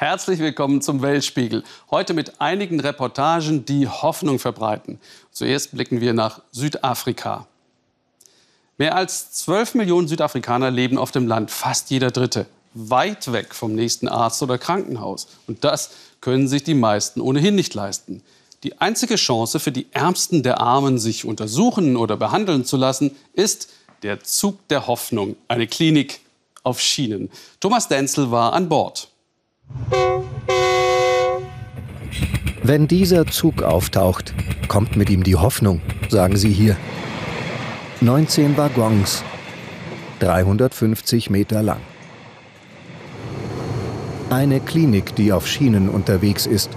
[0.00, 1.64] Herzlich willkommen zum Weltspiegel.
[1.90, 5.00] Heute mit einigen Reportagen, die Hoffnung verbreiten.
[5.32, 7.48] Zuerst blicken wir nach Südafrika.
[8.76, 12.46] Mehr als 12 Millionen Südafrikaner leben auf dem Land, fast jeder Dritte.
[12.74, 15.26] Weit weg vom nächsten Arzt oder Krankenhaus.
[15.48, 15.90] Und das
[16.20, 18.22] können sich die meisten ohnehin nicht leisten.
[18.62, 23.68] Die einzige Chance für die Ärmsten der Armen, sich untersuchen oder behandeln zu lassen, ist
[24.04, 26.20] der Zug der Hoffnung, eine Klinik
[26.62, 27.30] auf Schienen.
[27.58, 29.08] Thomas Denzel war an Bord.
[32.62, 34.34] Wenn dieser Zug auftaucht,
[34.68, 36.76] kommt mit ihm die Hoffnung, sagen sie hier.
[38.02, 39.24] 19 Waggons,
[40.20, 41.80] 350 Meter lang.
[44.28, 46.68] Eine Klinik, die auf Schienen unterwegs ist.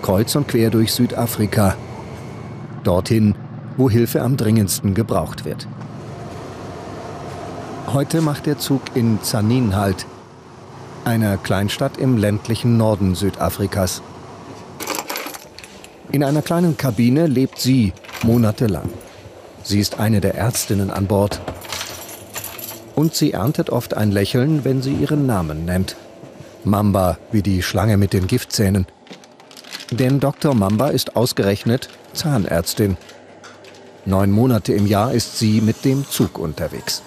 [0.00, 1.76] Kreuz und quer durch Südafrika.
[2.82, 3.34] Dorthin,
[3.76, 5.68] wo Hilfe am dringendsten gebraucht wird.
[7.92, 10.06] Heute macht der Zug in Zanin Halt,
[11.04, 14.02] einer Kleinstadt im ländlichen Norden Südafrikas.
[16.10, 18.90] In einer kleinen Kabine lebt sie monatelang.
[19.62, 21.40] Sie ist eine der Ärztinnen an Bord.
[22.94, 25.96] Und sie erntet oft ein Lächeln, wenn sie ihren Namen nennt.
[26.64, 28.86] Mamba, wie die Schlange mit den Giftzähnen.
[29.90, 30.54] Denn Dr.
[30.54, 32.96] Mamba ist ausgerechnet Zahnärztin.
[34.04, 37.02] Neun Monate im Jahr ist sie mit dem Zug unterwegs.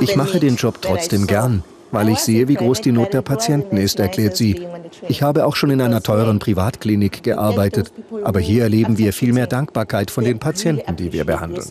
[0.00, 3.76] Ich mache den Job trotzdem gern, weil ich sehe, wie groß die Not der Patienten
[3.76, 4.66] ist, erklärt sie.
[5.08, 7.92] Ich habe auch schon in einer teuren Privatklinik gearbeitet,
[8.24, 11.66] aber hier erleben wir viel mehr Dankbarkeit von den Patienten, die wir behandeln.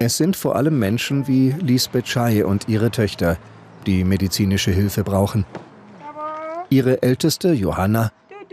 [0.00, 3.36] Es sind vor allem Menschen wie Lisbeth Schei und ihre Töchter,
[3.86, 5.44] die medizinische Hilfe brauchen.
[6.70, 8.12] Ihre älteste, Johanna,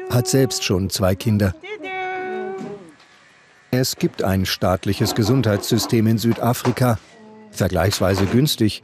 [0.10, 1.54] hat selbst schon zwei Kinder.
[3.72, 6.98] Es gibt ein staatliches Gesundheitssystem in Südafrika,
[7.52, 8.84] vergleichsweise günstig,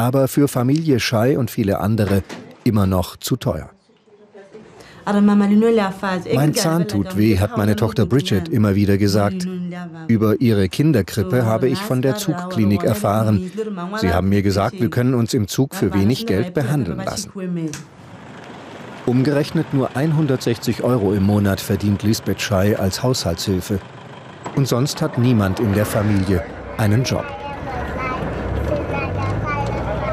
[0.00, 2.22] aber für Familie Schei und viele andere
[2.64, 3.68] immer noch zu teuer.
[5.04, 9.46] Mein Zahn tut weh, hat meine Tochter Bridget immer wieder gesagt.
[10.08, 13.50] Über ihre Kinderkrippe habe ich von der Zugklinik erfahren.
[14.00, 17.32] Sie haben mir gesagt, wir können uns im Zug für wenig Geld behandeln lassen.
[19.04, 23.80] Umgerechnet nur 160 Euro im Monat verdient Lisbeth Schei als Haushaltshilfe.
[24.56, 26.42] Und sonst hat niemand in der Familie
[26.78, 27.39] einen Job.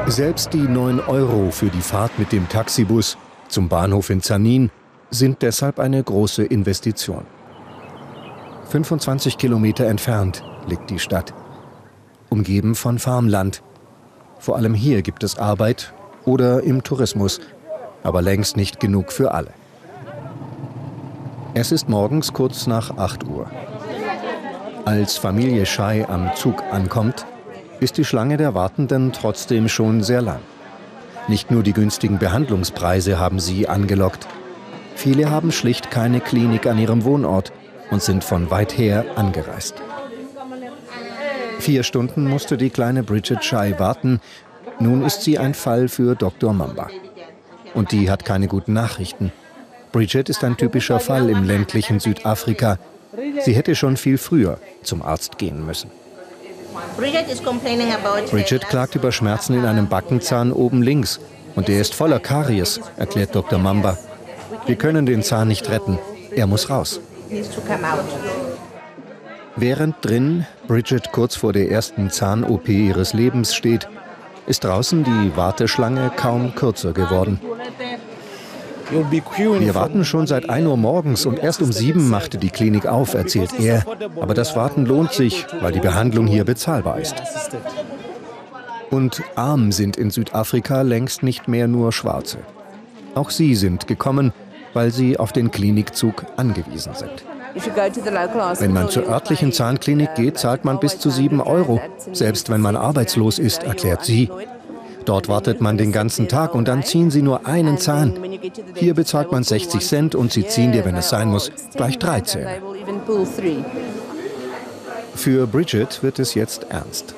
[0.08, 4.70] Selbst die 9 Euro für die Fahrt mit dem Taxibus zum Bahnhof in Zanin
[5.10, 7.26] sind deshalb eine große Investition.
[8.70, 11.34] 25 Kilometer entfernt liegt die Stadt,
[12.30, 13.62] umgeben von Farmland.
[14.38, 15.92] Vor allem hier gibt es Arbeit
[16.24, 17.40] oder im Tourismus,
[18.02, 19.50] aber längst nicht genug für alle.
[21.52, 23.46] Es ist morgens kurz nach 8 Uhr.
[24.86, 27.26] Als Familie Schei am Zug ankommt,
[27.80, 30.40] ist die Schlange der Wartenden trotzdem schon sehr lang.
[31.28, 34.26] Nicht nur die günstigen Behandlungspreise haben sie angelockt.
[34.94, 37.52] Viele haben schlicht keine Klinik an ihrem Wohnort
[37.90, 39.74] und sind von weit her angereist.
[41.60, 44.20] Vier Stunden musste die kleine Bridget Shai warten.
[44.80, 46.52] Nun ist sie ein Fall für Dr.
[46.52, 46.88] Mamba.
[47.74, 49.32] Und die hat keine guten Nachrichten.
[49.92, 52.78] Bridget ist ein typischer Fall im ländlichen Südafrika.
[53.40, 55.90] Sie hätte schon viel früher zum Arzt gehen müssen.
[58.30, 61.20] Bridget klagt über Schmerzen in einem Backenzahn oben links.
[61.54, 63.58] Und der ist voller Karies, erklärt Dr.
[63.58, 63.98] Mamba.
[64.66, 65.98] Wir können den Zahn nicht retten.
[66.34, 67.00] Er muss raus.
[69.56, 73.88] Während drin Bridget kurz vor der ersten Zahn-OP ihres Lebens steht,
[74.46, 77.40] ist draußen die Warteschlange kaum kürzer geworden.
[78.90, 83.14] Wir warten schon seit 1 Uhr morgens und erst um 7 machte die Klinik auf,
[83.14, 83.84] erzählt er.
[84.20, 87.14] Aber das Warten lohnt sich, weil die Behandlung hier bezahlbar ist.
[88.90, 92.38] Und arm sind in Südafrika längst nicht mehr nur Schwarze.
[93.14, 94.32] Auch sie sind gekommen,
[94.72, 97.24] weil sie auf den Klinikzug angewiesen sind.
[98.60, 101.80] Wenn man zur örtlichen Zahnklinik geht, zahlt man bis zu 7 Euro,
[102.12, 104.30] selbst wenn man arbeitslos ist, erklärt sie.
[105.08, 108.12] Dort wartet man den ganzen Tag und dann ziehen sie nur einen Zahn.
[108.74, 112.20] Hier bezahlt man 60 Cent und sie ziehen dir, wenn es sein muss, gleich drei
[112.20, 112.60] Zähne.
[115.14, 117.14] Für Bridget wird es jetzt ernst.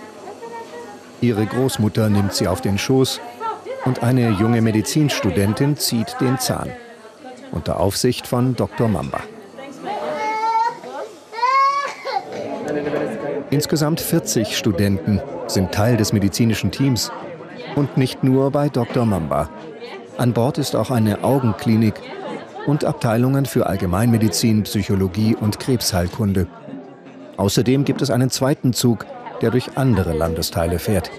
[1.21, 3.21] Ihre Großmutter nimmt sie auf den Schoß
[3.85, 6.71] und eine junge Medizinstudentin zieht den Zahn.
[7.51, 8.87] Unter Aufsicht von Dr.
[8.87, 9.19] Mamba.
[13.51, 17.11] Insgesamt 40 Studenten sind Teil des medizinischen Teams
[17.77, 19.05] und nicht nur bei Dr.
[19.05, 19.49] Mamba.
[20.19, 21.95] An Bord ist auch eine Augenklinik
[22.67, 26.47] und Abteilungen für Allgemeinmedizin, Psychologie und Krebsheilkunde.
[27.37, 29.07] Außerdem gibt es einen zweiten Zug,
[29.41, 31.11] der durch andere Landesteile fährt.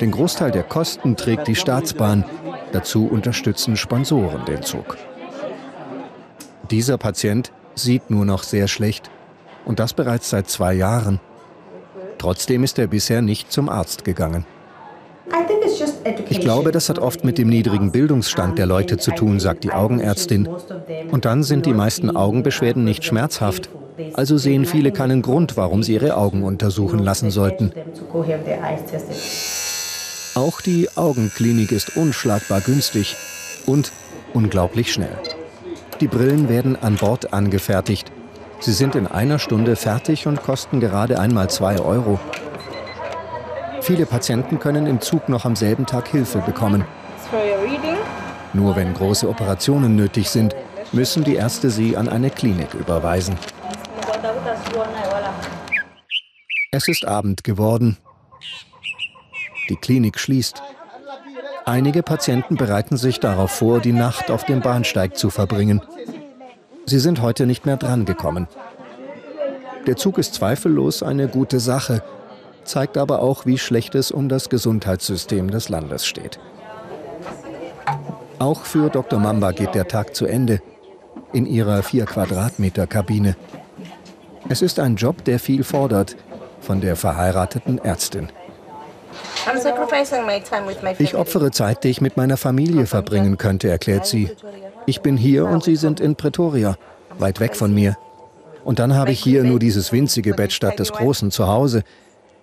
[0.00, 2.24] Den Großteil der Kosten trägt die Staatsbahn.
[2.72, 4.96] Dazu unterstützen Sponsoren den Zug.
[6.70, 9.10] Dieser Patient sieht nur noch sehr schlecht
[9.64, 11.20] und das bereits seit zwei Jahren.
[12.18, 14.46] Trotzdem ist er bisher nicht zum Arzt gegangen.
[16.28, 19.72] Ich glaube, das hat oft mit dem niedrigen Bildungsstand der Leute zu tun, sagt die
[19.72, 20.48] Augenärztin.
[21.10, 23.68] Und dann sind die meisten Augenbeschwerden nicht schmerzhaft.
[24.14, 27.72] Also sehen viele keinen Grund, warum sie ihre Augen untersuchen lassen sollten.
[30.34, 33.16] Auch die Augenklinik ist unschlagbar günstig
[33.66, 33.92] und
[34.32, 35.16] unglaublich schnell.
[36.00, 38.10] Die Brillen werden an Bord angefertigt.
[38.60, 42.18] Sie sind in einer Stunde fertig und kosten gerade einmal zwei Euro.
[43.82, 46.84] Viele Patienten können im Zug noch am selben Tag Hilfe bekommen.
[48.52, 50.54] Nur wenn große Operationen nötig sind,
[50.92, 53.34] müssen die Ärzte sie an eine Klinik überweisen.
[56.70, 57.96] Es ist Abend geworden.
[59.68, 60.62] Die Klinik schließt.
[61.64, 65.82] Einige Patienten bereiten sich darauf vor, die Nacht auf dem Bahnsteig zu verbringen.
[66.86, 68.46] Sie sind heute nicht mehr drangekommen.
[69.88, 72.04] Der Zug ist zweifellos eine gute Sache,
[72.64, 76.38] zeigt aber auch, wie schlecht es um das Gesundheitssystem des Landes steht.
[78.38, 79.18] Auch für Dr.
[79.18, 80.60] Mamba geht der Tag zu Ende
[81.32, 83.36] in ihrer 4 Quadratmeter Kabine.
[84.48, 86.16] Es ist ein Job, der viel fordert
[86.60, 88.28] von der verheirateten Ärztin.
[90.98, 94.30] Ich opfere Zeit, die ich mit meiner Familie verbringen könnte, erklärt sie.
[94.86, 96.76] Ich bin hier und Sie sind in Pretoria,
[97.18, 97.96] weit weg von mir.
[98.64, 101.82] Und dann habe ich hier nur dieses winzige Bett statt des großen Zuhause.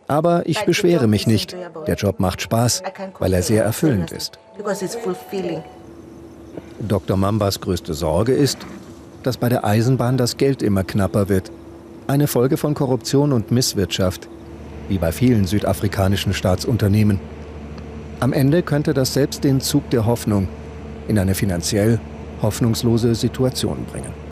[0.09, 1.55] Aber ich beschwere mich nicht.
[1.85, 2.81] Der Job macht Spaß,
[3.19, 4.39] weil er sehr erfüllend ist.
[6.79, 7.15] Dr.
[7.15, 8.57] Mambas größte Sorge ist,
[9.23, 11.51] dass bei der Eisenbahn das Geld immer knapper wird.
[12.07, 14.27] Eine Folge von Korruption und Misswirtschaft,
[14.87, 17.19] wie bei vielen südafrikanischen Staatsunternehmen.
[18.19, 20.47] Am Ende könnte das selbst den Zug der Hoffnung
[21.07, 21.99] in eine finanziell
[22.41, 24.28] hoffnungslose Situation bringen.